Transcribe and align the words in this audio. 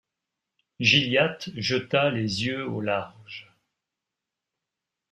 Gilliatt 0.79 1.51
jeta 1.55 2.09
les 2.09 2.45
yeux 2.45 2.67
au 2.67 2.81
large. 2.81 3.55